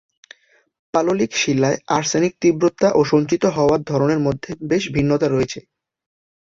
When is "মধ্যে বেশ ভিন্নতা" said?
4.19-5.27